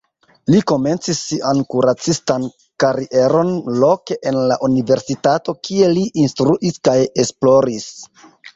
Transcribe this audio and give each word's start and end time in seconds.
Li 0.51 0.59
komencis 0.69 1.19
sian 1.25 1.59
kuracistan 1.73 2.47
karieron 2.85 3.53
loke 3.85 4.19
en 4.33 4.41
la 4.53 4.59
universitato, 4.71 5.57
kie 5.69 5.93
li 5.99 6.09
instruis 6.25 6.83
kaj 6.91 6.99
esploris. 7.27 7.91